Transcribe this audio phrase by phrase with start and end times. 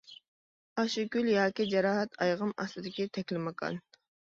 [0.83, 3.85] ئاشۇ گۈل ياكى جاراھەت ئايىغىم ئاستىدىكى تەكلىماكان.